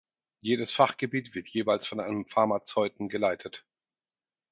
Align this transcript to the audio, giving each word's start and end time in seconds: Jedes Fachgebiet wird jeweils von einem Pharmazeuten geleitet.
Jedes 0.41 0.71
Fachgebiet 0.71 1.35
wird 1.35 1.47
jeweils 1.47 1.85
von 1.85 1.99
einem 1.99 2.25
Pharmazeuten 2.25 3.07
geleitet. 3.07 3.67